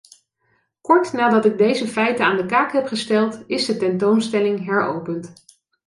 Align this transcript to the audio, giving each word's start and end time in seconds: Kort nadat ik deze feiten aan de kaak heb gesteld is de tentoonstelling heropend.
Kort 0.81 1.13
nadat 1.13 1.45
ik 1.45 1.57
deze 1.57 1.87
feiten 1.87 2.25
aan 2.25 2.37
de 2.37 2.45
kaak 2.45 2.71
heb 2.71 2.87
gesteld 2.87 3.39
is 3.47 3.65
de 3.65 3.77
tentoonstelling 3.77 4.65
heropend. 4.65 5.33